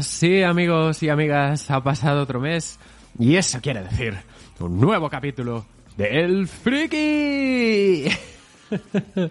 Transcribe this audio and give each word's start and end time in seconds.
Sí, 0.00 0.42
amigos 0.42 1.02
y 1.02 1.10
amigas, 1.10 1.70
ha 1.70 1.82
pasado 1.82 2.22
otro 2.22 2.40
mes 2.40 2.78
y 3.18 3.36
eso 3.36 3.60
quiere 3.60 3.82
decir 3.82 4.16
un 4.58 4.80
nuevo 4.80 5.10
capítulo 5.10 5.66
de 5.98 6.24
El 6.24 6.48
Friki. 6.48 8.06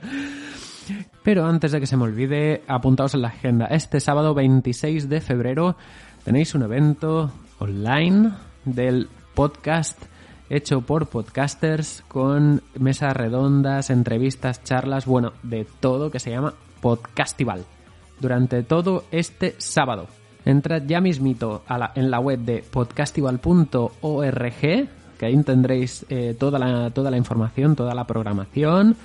Pero 1.23 1.45
antes 1.45 1.71
de 1.71 1.79
que 1.79 1.87
se 1.87 1.97
me 1.97 2.03
olvide, 2.03 2.61
apuntaos 2.67 3.15
en 3.15 3.23
la 3.23 3.29
agenda. 3.29 3.65
Este 3.67 3.99
sábado 3.99 4.35
26 4.35 5.09
de 5.09 5.21
febrero 5.21 5.77
tenéis 6.23 6.53
un 6.53 6.61
evento 6.61 7.31
online 7.57 8.31
del 8.63 9.09
podcast 9.33 9.99
hecho 10.49 10.81
por 10.81 11.07
podcasters 11.07 12.03
con 12.07 12.61
mesas 12.77 13.15
redondas, 13.15 13.89
entrevistas, 13.89 14.63
charlas, 14.63 15.07
bueno, 15.07 15.33
de 15.41 15.65
todo 15.79 16.11
que 16.11 16.19
se 16.19 16.29
llama 16.29 16.53
Podcastival 16.81 17.65
durante 18.19 18.61
todo 18.61 19.05
este 19.11 19.55
sábado. 19.57 20.07
Entrad 20.45 20.83
ya 20.87 21.01
mismito 21.01 21.63
a 21.67 21.77
la- 21.77 21.91
en 21.95 22.09
la 22.11 22.19
web 22.19 22.39
de 22.39 22.63
podcastival.org, 22.71 24.59
que 25.17 25.25
ahí 25.25 25.43
tendréis 25.43 26.05
eh, 26.09 26.35
toda, 26.39 26.57
la, 26.59 26.89
toda 26.89 27.11
la 27.11 27.17
información, 27.17 27.75
toda 27.75 27.93
la 27.93 28.05
programación. 28.05 28.95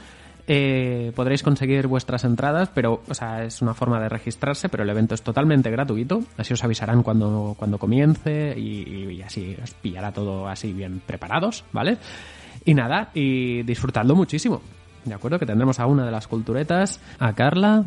Eh, 0.48 1.10
podréis 1.16 1.42
conseguir 1.42 1.88
vuestras 1.88 2.22
entradas, 2.25 2.70
pero, 2.72 3.02
o 3.08 3.14
sea, 3.14 3.42
es 3.44 3.60
una 3.62 3.75
forma 3.75 3.98
de 4.00 4.08
registrarse, 4.08 4.69
pero 4.69 4.84
el 4.84 4.91
evento 4.91 5.14
es 5.16 5.22
totalmente 5.22 5.70
gratuito. 5.70 6.20
Así 6.38 6.55
os 6.55 6.62
avisarán 6.62 7.02
cuando, 7.02 7.56
cuando 7.58 7.78
comience 7.78 8.55
y, 8.56 9.10
y 9.12 9.22
así 9.22 9.56
os 9.62 9.75
pillará 9.75 10.12
todo 10.12 10.47
así 10.48 10.72
bien 10.72 11.03
preparados, 11.05 11.64
¿vale? 11.72 11.98
Y 12.64 12.75
nada, 12.75 13.10
y 13.12 13.64
disfrutadlo 13.64 14.14
muchísimo. 14.14 14.62
De 15.05 15.14
acuerdo, 15.14 15.38
que 15.38 15.47
tendremos 15.47 15.80
a 15.80 15.86
una 15.86 16.05
de 16.05 16.12
las 16.12 16.28
culturetas, 16.28 17.00
a 17.19 17.32
Carla 17.32 17.84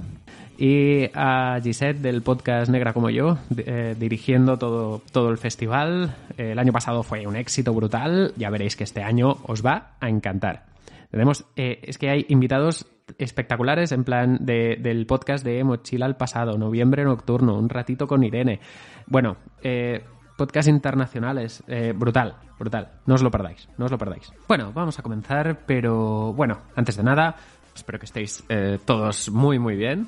y 0.59 1.09
a 1.13 1.57
Gisette 1.63 1.99
del 2.01 2.21
podcast 2.21 2.69
Negra 2.69 2.91
como 2.91 3.09
yo, 3.09 3.37
eh, 3.57 3.95
dirigiendo 3.97 4.57
todo, 4.57 5.01
todo 5.13 5.29
el 5.29 5.37
festival. 5.37 6.13
Eh, 6.37 6.51
el 6.51 6.59
año 6.59 6.73
pasado 6.73 7.01
fue 7.03 7.25
un 7.25 7.37
éxito 7.37 7.73
brutal, 7.73 8.33
ya 8.35 8.49
veréis 8.49 8.75
que 8.75 8.83
este 8.83 9.01
año 9.01 9.37
os 9.43 9.65
va 9.65 9.93
a 10.01 10.09
encantar. 10.09 10.65
Tenemos, 11.11 11.45
eh, 11.55 11.79
es 11.83 11.97
que 11.97 12.09
hay 12.09 12.25
invitados 12.27 12.85
espectaculares 13.17 13.93
en 13.93 14.03
plan 14.03 14.37
de- 14.41 14.77
del 14.81 15.05
podcast 15.05 15.45
de 15.45 15.63
Mochila 15.63 16.05
al 16.05 16.17
pasado, 16.17 16.57
noviembre 16.57 17.05
nocturno, 17.05 17.57
un 17.57 17.69
ratito 17.69 18.05
con 18.05 18.23
Irene. 18.25 18.59
Bueno, 19.07 19.37
eh, 19.63 20.03
podcasts 20.37 20.69
internacionales, 20.69 21.63
eh, 21.67 21.93
brutal, 21.95 22.35
brutal. 22.59 22.89
No 23.05 23.15
os 23.15 23.23
lo 23.23 23.31
perdáis, 23.31 23.69
no 23.77 23.85
os 23.85 23.91
lo 23.91 23.97
perdáis. 23.97 24.29
Bueno, 24.47 24.73
vamos 24.73 24.99
a 24.99 25.03
comenzar, 25.03 25.61
pero 25.65 26.33
bueno, 26.33 26.59
antes 26.75 26.97
de 26.97 27.03
nada, 27.03 27.35
espero 27.73 27.97
que 27.97 28.05
estéis 28.05 28.43
todos 28.85 29.29
muy, 29.31 29.57
muy 29.57 29.75
bien. 29.77 30.07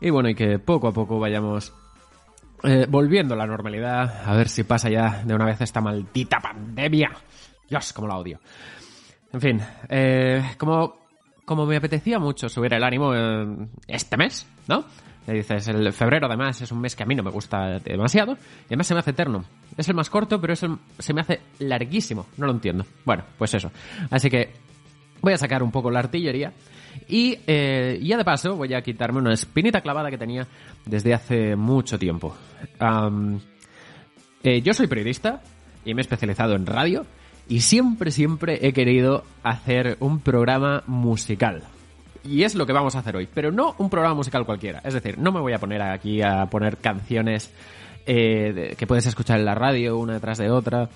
Y 0.00 0.10
bueno, 0.10 0.28
y 0.28 0.34
que 0.34 0.58
poco 0.58 0.88
a 0.88 0.92
poco 0.92 1.18
vayamos 1.18 1.72
eh, 2.64 2.86
volviendo 2.88 3.34
a 3.34 3.36
la 3.36 3.46
normalidad, 3.46 4.22
a 4.26 4.34
ver 4.36 4.48
si 4.48 4.64
pasa 4.64 4.88
ya 4.88 5.22
de 5.24 5.34
una 5.34 5.44
vez 5.46 5.60
esta 5.60 5.80
maldita 5.80 6.38
pandemia. 6.40 7.10
Dios, 7.68 7.92
como 7.92 8.08
la 8.08 8.16
odio. 8.18 8.38
En 9.32 9.40
fin, 9.40 9.60
eh, 9.88 10.42
como, 10.58 11.06
como 11.44 11.64
me 11.66 11.76
apetecía 11.76 12.18
mucho 12.18 12.48
subir 12.48 12.74
el 12.74 12.84
ánimo 12.84 13.14
eh, 13.14 13.46
este 13.86 14.16
mes, 14.16 14.46
¿no? 14.68 14.84
Le 15.26 15.34
dices, 15.34 15.68
el 15.68 15.92
febrero 15.92 16.26
además 16.26 16.60
es 16.60 16.72
un 16.72 16.80
mes 16.80 16.96
que 16.96 17.04
a 17.04 17.06
mí 17.06 17.14
no 17.14 17.22
me 17.22 17.30
gusta 17.30 17.78
demasiado 17.78 18.32
y 18.32 18.66
además 18.66 18.88
se 18.88 18.94
me 18.94 19.00
hace 19.00 19.10
eterno. 19.12 19.44
Es 19.76 19.88
el 19.88 19.94
más 19.94 20.10
corto, 20.10 20.40
pero 20.40 20.52
es 20.52 20.62
el- 20.64 20.76
se 20.98 21.14
me 21.14 21.20
hace 21.20 21.40
larguísimo. 21.60 22.26
No 22.36 22.46
lo 22.46 22.52
entiendo. 22.52 22.84
Bueno, 23.04 23.22
pues 23.38 23.54
eso. 23.54 23.70
Así 24.10 24.28
que 24.28 24.52
voy 25.22 25.32
a 25.32 25.38
sacar 25.38 25.62
un 25.62 25.70
poco 25.70 25.90
la 25.90 26.00
artillería 26.00 26.52
y 27.08 27.38
eh, 27.46 27.98
ya 28.02 28.16
de 28.16 28.24
paso 28.24 28.56
voy 28.56 28.74
a 28.74 28.82
quitarme 28.82 29.20
una 29.20 29.32
espinita 29.32 29.80
clavada 29.80 30.10
que 30.10 30.18
tenía 30.18 30.46
desde 30.84 31.14
hace 31.14 31.56
mucho 31.56 31.98
tiempo. 31.98 32.34
Eh, 34.42 34.60
yo 34.62 34.74
soy 34.74 34.86
periodista 34.88 35.40
y 35.84 35.94
me 35.94 36.00
he 36.00 36.02
especializado 36.02 36.54
en 36.54 36.66
radio 36.66 37.06
y 37.48 37.60
siempre, 37.60 38.10
siempre 38.10 38.66
he 38.66 38.72
querido 38.72 39.24
hacer 39.42 39.96
un 40.00 40.20
programa 40.20 40.82
musical. 40.86 41.62
Y 42.24 42.44
es 42.44 42.54
lo 42.54 42.66
que 42.66 42.72
vamos 42.72 42.94
a 42.94 43.00
hacer 43.00 43.16
hoy, 43.16 43.28
pero 43.32 43.50
no 43.50 43.74
un 43.78 43.90
programa 43.90 44.14
musical 44.14 44.44
cualquiera. 44.44 44.80
Es 44.84 44.94
decir, 44.94 45.18
no 45.18 45.32
me 45.32 45.40
voy 45.40 45.54
a 45.54 45.58
poner 45.58 45.82
aquí 45.82 46.22
a 46.22 46.46
poner 46.46 46.76
canciones 46.76 47.52
eh, 48.06 48.74
que 48.78 48.86
puedes 48.86 49.06
escuchar 49.06 49.40
en 49.40 49.44
la 49.44 49.54
radio 49.54 49.98
una 49.98 50.14
detrás 50.14 50.38
de 50.38 50.50
otra, 50.50 50.88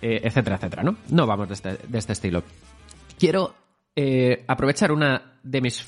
etcétera, 0.00 0.56
etcétera, 0.56 0.84
¿no? 0.84 0.96
No 1.10 1.26
vamos 1.26 1.48
de 1.48 1.54
este, 1.54 1.78
de 1.88 1.98
este 1.98 2.12
estilo. 2.12 2.44
Quiero 3.18 3.54
eh, 4.00 4.44
aprovechar 4.46 4.92
una 4.92 5.32
de 5.42 5.60
mis, 5.60 5.84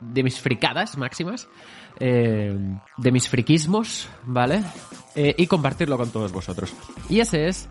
de 0.00 0.22
mis 0.22 0.38
fricadas 0.38 0.98
máximas, 0.98 1.48
eh, 1.98 2.54
de 2.98 3.10
mis 3.10 3.26
friquismos, 3.26 4.06
¿vale? 4.24 4.62
Eh, 5.14 5.34
y 5.38 5.46
compartirlo 5.46 5.96
con 5.96 6.10
todos 6.10 6.30
vosotros. 6.30 6.74
Y 7.08 7.20
ese 7.20 7.48
es 7.48 7.70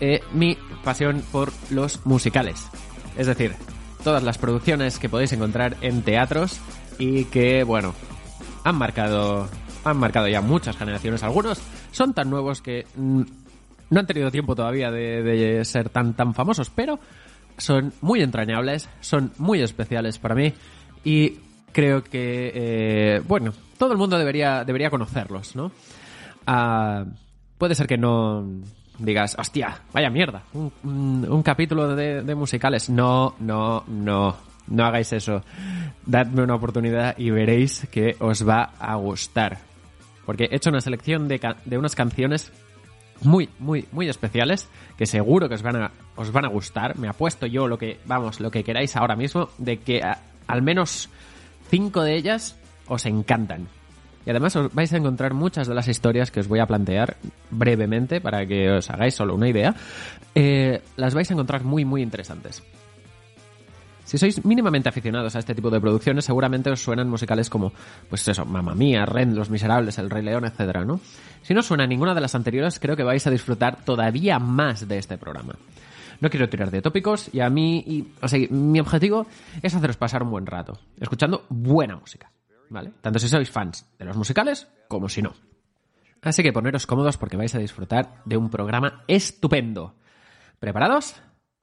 eh, 0.00 0.20
mi 0.32 0.58
pasión 0.82 1.22
por 1.30 1.52
los 1.70 2.04
musicales. 2.04 2.68
Es 3.16 3.28
decir, 3.28 3.54
todas 4.02 4.24
las 4.24 4.36
producciones 4.36 4.98
que 4.98 5.08
podéis 5.08 5.32
encontrar 5.32 5.76
en 5.80 6.02
teatros 6.02 6.60
y 6.98 7.26
que, 7.26 7.62
bueno, 7.62 7.94
han 8.64 8.74
marcado, 8.74 9.48
han 9.84 9.96
marcado 9.96 10.26
ya 10.26 10.40
muchas 10.40 10.76
generaciones. 10.76 11.22
Algunos 11.22 11.62
son 11.92 12.14
tan 12.14 12.30
nuevos 12.30 12.60
que 12.60 12.84
no 12.96 13.24
han 14.00 14.06
tenido 14.08 14.32
tiempo 14.32 14.56
todavía 14.56 14.90
de, 14.90 15.22
de 15.22 15.64
ser 15.64 15.88
tan, 15.88 16.14
tan 16.14 16.34
famosos, 16.34 16.68
pero 16.68 16.98
son 17.56 17.92
muy 18.00 18.22
entrañables, 18.22 18.88
son 19.00 19.32
muy 19.38 19.62
especiales 19.62 20.18
para 20.18 20.34
mí 20.34 20.52
y 21.04 21.38
creo 21.72 22.02
que, 22.02 22.52
eh, 22.54 23.22
bueno, 23.26 23.52
todo 23.78 23.92
el 23.92 23.98
mundo 23.98 24.18
debería, 24.18 24.64
debería 24.64 24.90
conocerlos, 24.90 25.56
¿no? 25.56 25.72
Ah, 26.46 27.04
puede 27.58 27.74
ser 27.74 27.86
que 27.86 27.98
no 27.98 28.46
digas, 28.98 29.36
hostia, 29.38 29.80
vaya 29.92 30.10
mierda, 30.10 30.42
un, 30.52 31.42
capítulo 31.44 31.94
de, 31.94 32.22
de 32.22 32.34
musicales. 32.34 32.88
No, 32.88 33.34
no, 33.40 33.84
no, 33.88 34.36
no 34.68 34.84
hagáis 34.84 35.12
eso. 35.12 35.42
Dadme 36.06 36.42
una 36.42 36.54
oportunidad 36.54 37.16
y 37.18 37.30
veréis 37.30 37.86
que 37.90 38.16
os 38.20 38.46
va 38.46 38.70
a 38.78 38.94
gustar. 38.96 39.58
Porque 40.24 40.44
he 40.44 40.56
hecho 40.56 40.70
una 40.70 40.80
selección 40.80 41.28
de, 41.28 41.40
de 41.64 41.78
unas 41.78 41.94
canciones 41.94 42.52
muy, 43.24 43.48
muy, 43.58 43.86
muy 43.92 44.08
especiales 44.08 44.68
que 44.96 45.06
seguro 45.06 45.48
que 45.48 45.54
os 45.54 45.62
van 45.62 45.76
a, 45.76 45.90
os 46.16 46.32
van 46.32 46.44
a 46.44 46.48
gustar. 46.48 46.98
Me 46.98 47.08
apuesto 47.08 47.46
yo 47.46 47.68
lo 47.68 47.78
que, 47.78 47.98
vamos, 48.04 48.40
lo 48.40 48.50
que 48.50 48.64
queráis 48.64 48.96
ahora 48.96 49.16
mismo, 49.16 49.48
de 49.58 49.78
que 49.78 50.00
al 50.46 50.62
menos 50.62 51.08
cinco 51.68 52.02
de 52.02 52.16
ellas 52.16 52.56
os 52.86 53.06
encantan. 53.06 53.68
Y 54.26 54.30
además 54.30 54.56
os 54.56 54.72
vais 54.72 54.92
a 54.92 54.96
encontrar 54.96 55.34
muchas 55.34 55.68
de 55.68 55.74
las 55.74 55.88
historias 55.88 56.30
que 56.30 56.40
os 56.40 56.48
voy 56.48 56.58
a 56.58 56.66
plantear 56.66 57.16
brevemente 57.50 58.20
para 58.20 58.46
que 58.46 58.70
os 58.70 58.88
hagáis 58.90 59.14
solo 59.14 59.34
una 59.34 59.48
idea. 59.48 59.74
Eh, 60.34 60.80
las 60.96 61.14
vais 61.14 61.30
a 61.30 61.34
encontrar 61.34 61.62
muy, 61.62 61.84
muy 61.84 62.02
interesantes. 62.02 62.62
Si 64.04 64.18
sois 64.18 64.44
mínimamente 64.44 64.88
aficionados 64.88 65.34
a 65.34 65.38
este 65.38 65.54
tipo 65.54 65.70
de 65.70 65.80
producciones, 65.80 66.24
seguramente 66.24 66.70
os 66.70 66.80
suenan 66.80 67.08
musicales 67.08 67.48
como, 67.48 67.72
pues 68.08 68.26
eso, 68.28 68.44
Mamma 68.44 68.74
Mía, 68.74 69.06
Ren, 69.06 69.34
Los 69.34 69.50
Miserables, 69.50 69.98
El 69.98 70.10
Rey 70.10 70.22
León, 70.22 70.44
etcétera, 70.44 70.84
¿no? 70.84 71.00
Si 71.42 71.54
no 71.54 71.62
suena 71.62 71.86
ninguna 71.86 72.14
de 72.14 72.20
las 72.20 72.34
anteriores, 72.34 72.78
creo 72.78 72.96
que 72.96 73.02
vais 73.02 73.26
a 73.26 73.30
disfrutar 73.30 73.84
todavía 73.84 74.38
más 74.38 74.86
de 74.86 74.98
este 74.98 75.18
programa. 75.18 75.54
No 76.20 76.30
quiero 76.30 76.48
tirar 76.48 76.70
de 76.70 76.82
tópicos 76.82 77.28
y 77.32 77.40
a 77.40 77.50
mí, 77.50 78.12
o 78.20 78.28
sea, 78.28 78.38
mi 78.50 78.80
objetivo 78.80 79.26
es 79.62 79.74
haceros 79.74 79.96
pasar 79.96 80.22
un 80.22 80.30
buen 80.30 80.46
rato, 80.46 80.78
escuchando 81.00 81.44
buena 81.48 81.96
música, 81.96 82.30
¿vale? 82.70 82.92
Tanto 83.00 83.18
si 83.18 83.28
sois 83.28 83.50
fans 83.50 83.86
de 83.98 84.04
los 84.04 84.16
musicales 84.16 84.68
como 84.88 85.08
si 85.08 85.22
no. 85.22 85.34
Así 86.22 86.42
que 86.42 86.52
poneros 86.52 86.86
cómodos 86.86 87.18
porque 87.18 87.36
vais 87.36 87.54
a 87.54 87.58
disfrutar 87.58 88.22
de 88.24 88.36
un 88.36 88.48
programa 88.48 89.04
estupendo. 89.06 89.94
¿Preparados? 90.58 91.16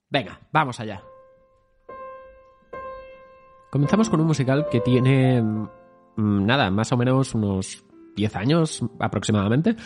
Venga, 0.09 0.39
vamos 0.51 0.79
allá. 0.79 1.01
Comenzamos 3.71 4.09
con 4.09 4.19
un 4.19 4.27
musical 4.27 4.67
que 4.69 4.81
tiene, 4.81 5.41
mm, 5.41 6.45
nada, 6.45 6.69
más 6.69 6.91
o 6.91 6.97
menos 6.97 7.33
unos 7.33 7.85
10 8.17 8.35
años 8.35 8.83
aproximadamente, 8.99 9.77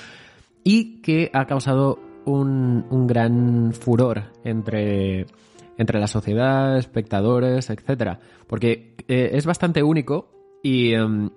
y 0.63 1.03
que 1.03 1.29
ha 1.31 1.45
causado 1.45 1.99
un, 2.25 2.87
un 2.89 3.05
gran 3.05 3.73
furor 3.73 4.31
entre, 4.43 5.27
entre 5.77 5.99
la 5.99 6.07
sociedad, 6.07 6.79
espectadores, 6.79 7.69
etcétera, 7.69 8.19
porque 8.47 8.95
eh, 9.07 9.29
es 9.33 9.45
bastante 9.45 9.83
único 9.83 10.31
y, 10.63 10.93
em, 10.93 11.29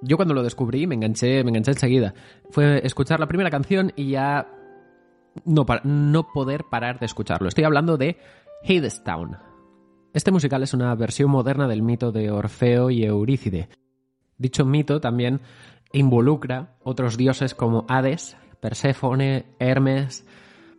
yo 0.00 0.16
cuando 0.16 0.32
lo 0.32 0.44
descubrí 0.44 0.86
me 0.86 0.94
enganché, 0.94 1.42
me 1.42 1.50
enganché 1.50 1.72
enseguida. 1.72 2.14
Fue 2.50 2.86
escuchar 2.86 3.18
la 3.18 3.26
primera 3.26 3.50
canción 3.50 3.92
y 3.96 4.10
ya 4.10 4.46
no, 5.44 5.66
no 5.82 6.32
poder 6.32 6.66
parar 6.70 7.00
de 7.00 7.06
escucharlo. 7.06 7.48
Estoy 7.48 7.64
hablando 7.64 7.96
de 7.96 8.16
Hadestown. 8.62 9.49
Este 10.12 10.32
musical 10.32 10.62
es 10.64 10.74
una 10.74 10.92
versión 10.96 11.30
moderna 11.30 11.68
del 11.68 11.82
mito 11.82 12.10
de 12.10 12.32
Orfeo 12.32 12.90
y 12.90 13.04
Eurícide. 13.04 13.68
Dicho 14.38 14.64
mito 14.64 15.00
también 15.00 15.40
involucra 15.92 16.74
otros 16.82 17.16
dioses 17.16 17.54
como 17.54 17.84
Hades, 17.88 18.36
Perséfone, 18.60 19.46
Hermes 19.60 20.26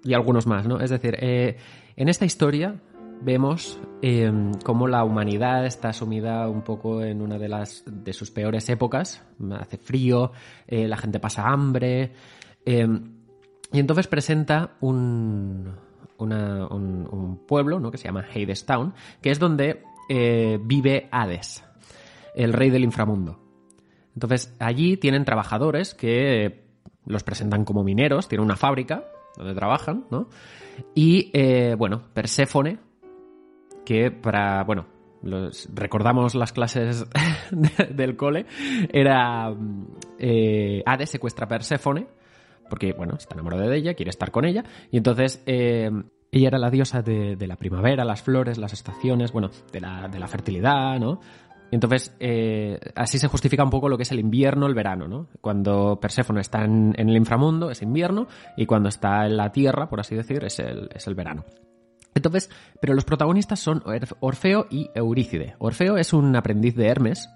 y 0.04 0.14
algunos 0.14 0.48
más, 0.48 0.68
¿no? 0.68 0.82
Es 0.82 0.90
decir, 0.90 1.16
eh, 1.22 1.58
en 1.96 2.10
esta 2.10 2.26
historia 2.26 2.82
vemos 3.22 3.80
eh, 4.02 4.30
cómo 4.66 4.90
la 4.90 5.06
humanidad 5.06 5.66
está 5.66 5.94
sumida 5.94 6.50
un 6.50 6.64
poco 6.64 7.02
en 7.02 7.22
una 7.22 7.38
de 7.38 7.48
las 7.48 7.84
de 7.86 8.12
sus 8.12 8.32
peores 8.32 8.68
épocas. 8.68 9.24
Hace 9.58 9.78
frío, 9.78 10.34
eh, 10.68 10.90
la 10.90 10.98
gente 10.98 11.20
pasa 11.20 11.48
hambre. 11.48 12.12
y 12.66 13.80
entonces 13.80 14.08
presenta 14.08 14.76
un, 14.82 15.74
un, 16.18 17.42
pueblo 17.48 17.80
¿no? 17.80 17.92
que 17.92 17.98
se 17.98 18.06
llama 18.06 18.26
Hadestown, 18.34 18.94
que 19.22 19.32
es 19.32 19.40
donde 19.40 19.84
vive 20.10 21.08
Hades, 21.12 21.64
el 22.36 22.54
rey 22.54 22.70
del 22.70 22.84
inframundo. 22.84 23.40
Entonces 24.14 24.54
allí 24.60 24.98
tienen 24.98 25.26
trabajadores 25.26 25.94
que 25.94 26.66
los 27.06 27.24
presentan 27.24 27.66
como 27.66 27.84
mineros, 27.84 28.28
tienen 28.28 28.46
una 28.46 28.56
fábrica 28.56 29.06
donde 29.38 29.56
trabajan, 29.56 30.06
¿no? 30.12 30.28
Y, 30.94 31.30
eh, 31.34 31.76
bueno, 31.78 32.04
Perséfone, 32.14 32.80
que 33.86 34.12
para, 34.12 34.64
bueno, 34.64 34.88
recordamos 35.74 36.36
las 36.36 36.52
clases 36.52 37.06
del 37.96 38.16
cole, 38.16 38.46
era 38.92 39.54
eh, 40.18 40.84
Hades 40.86 41.10
secuestra 41.10 41.46
a 41.46 41.50
Perséfone, 41.50 42.08
porque, 42.72 42.94
bueno, 42.94 43.16
está 43.18 43.36
enamorado 43.36 43.68
de 43.68 43.76
ella, 43.76 43.96
quiere 43.96 44.12
estar 44.12 44.32
con 44.32 44.46
ella, 44.46 44.64
y 44.92 44.98
entonces 44.98 45.44
eh, 45.46 45.92
ella 46.32 46.48
era 46.48 46.58
la 46.58 46.70
diosa 46.70 47.02
de, 47.02 47.36
la 47.46 47.58
primavera, 47.58 48.06
las 48.06 48.22
flores, 48.22 48.58
las 48.58 48.72
estaciones, 48.72 49.34
bueno, 49.34 49.52
de 49.74 49.82
la, 49.82 50.08
de 50.08 50.18
la 50.18 50.28
fertilidad, 50.30 50.98
¿no? 50.98 51.20
entonces, 51.70 52.16
eh, 52.20 52.80
así 52.96 53.18
se 53.18 53.28
justifica 53.28 53.64
un 53.64 53.70
poco 53.70 53.90
lo 53.90 53.98
que 53.98 54.04
es 54.04 54.12
el 54.12 54.20
invierno, 54.20 54.68
el 54.68 54.74
verano, 54.74 55.08
¿no? 55.08 55.28
Cuando 55.40 56.00
Perséfone 56.02 56.42
está 56.42 56.66
en, 56.66 56.94
el 56.98 57.16
inframundo 57.16 57.72
es 57.72 57.82
invierno 57.82 58.28
y 58.58 58.66
cuando 58.66 58.90
está 58.90 59.26
en 59.26 59.38
la 59.38 59.52
tierra, 59.52 59.88
por 59.88 60.02
así 60.02 60.16
decir, 60.16 60.44
es 60.44 60.60
el, 60.60 60.90
es 60.94 61.08
el 61.08 61.16
verano. 61.16 61.46
Entonces, 62.14 62.50
pero 62.82 62.94
los 62.94 63.06
protagonistas 63.06 63.60
son 63.60 63.84
Orfeo 64.20 64.68
y 64.70 64.90
Eurícide. 64.94 65.56
Orfeo 65.60 65.98
es 65.98 66.12
un 66.12 66.36
aprendiz 66.36 66.76
de 66.76 66.88
Hermes 66.88 67.30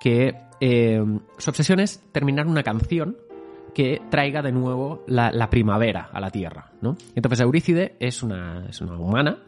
que 0.00 0.34
eh, 0.60 1.00
su 1.38 1.50
obsesión 1.50 1.78
es 1.78 2.02
terminar 2.10 2.48
una 2.48 2.64
canción 2.64 3.16
que 3.78 4.02
traiga 4.10 4.42
de 4.42 4.50
nuevo 4.50 5.04
la, 5.06 5.50
primavera 5.50 6.10
a 6.12 6.18
la 6.18 6.30
Tierra, 6.30 6.72
¿no? 6.80 6.96
Entonces 7.14 7.38
Eurícide 7.38 7.94
es 8.00 8.24
una, 8.24 8.66
es 8.68 8.80
una 8.80 8.98
humana 8.98 9.38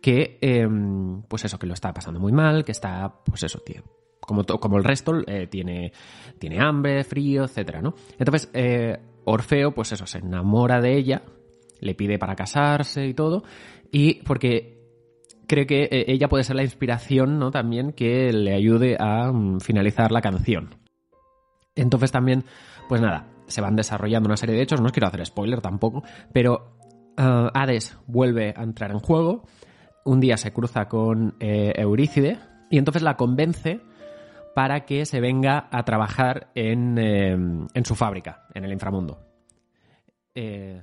que, 0.00 0.38
em, 0.40 1.20
pues 1.24 1.44
eso, 1.44 1.58
que 1.58 1.66
lo 1.66 1.74
está 1.74 1.92
pasando 1.92 2.18
muy 2.18 2.32
mal, 2.32 2.64
que 2.64 2.72
está, 2.72 3.16
pues 3.22 3.42
eso, 3.42 3.58
tío, 3.58 3.82
como, 4.18 4.44
como 4.44 4.78
el 4.78 4.84
resto, 4.84 5.12
eh, 5.26 5.46
tiene, 5.48 5.92
tiene 6.38 6.58
hambre, 6.58 7.04
frío, 7.04 7.44
etcétera, 7.44 7.82
¿no? 7.82 7.92
Entonces, 8.18 8.50
eh, 8.54 8.98
Orfeo, 9.26 9.74
pues 9.74 9.92
eso, 9.92 10.06
se 10.06 10.20
enamora 10.20 10.80
de 10.80 10.96
ella, 10.96 11.22
le 11.80 11.94
pide 11.94 12.18
para 12.18 12.36
casarse 12.36 13.06
y 13.06 13.12
todo, 13.12 13.44
y 13.92 14.22
porque 14.22 14.80
cree 15.46 15.66
que 15.66 15.82
eh, 15.82 16.06
ella 16.08 16.30
puede 16.30 16.44
ser 16.44 16.56
la 16.56 16.62
inspiración, 16.62 17.38
¿no? 17.38 17.50
También 17.50 17.92
que 17.92 18.32
le 18.32 18.54
ayude 18.54 18.96
a 18.98 19.30
mm, 19.30 19.60
finalizar 19.60 20.12
la 20.12 20.22
canción. 20.22 20.76
Entonces 21.74 22.10
también, 22.10 22.44
pues 22.88 23.02
nada, 23.02 23.26
se 23.50 23.60
van 23.60 23.76
desarrollando 23.76 24.28
una 24.28 24.36
serie 24.36 24.54
de 24.54 24.62
hechos, 24.62 24.80
no 24.80 24.86
os 24.86 24.92
quiero 24.92 25.06
hacer 25.08 25.24
spoiler 25.26 25.60
tampoco, 25.60 26.02
pero 26.32 26.76
Hades 27.16 27.98
vuelve 28.06 28.54
a 28.56 28.62
entrar 28.62 28.90
en 28.92 29.00
juego 29.00 29.44
un 30.04 30.20
día 30.20 30.36
se 30.36 30.52
cruza 30.52 30.88
con 30.88 31.36
eh, 31.40 31.72
Eurícide 31.76 32.38
y 32.70 32.78
entonces 32.78 33.02
la 33.02 33.16
convence 33.16 33.80
para 34.54 34.84
que 34.84 35.06
se 35.06 35.20
venga 35.20 35.68
a 35.70 35.84
trabajar 35.84 36.50
en, 36.54 36.98
eh, 36.98 37.32
en 37.32 37.84
su 37.84 37.94
fábrica, 37.94 38.46
en 38.54 38.64
el 38.64 38.72
inframundo. 38.72 39.20
Eh. 40.34 40.82